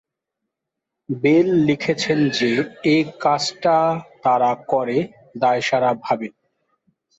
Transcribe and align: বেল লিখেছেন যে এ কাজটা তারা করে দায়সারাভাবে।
বেল 1.09 1.47
লিখেছেন 1.67 2.19
যে 2.37 2.51
এ 2.85 2.97
কাজটা 3.23 3.77
তারা 4.23 4.51
করে 4.71 4.97
দায়সারাভাবে। 5.37 6.27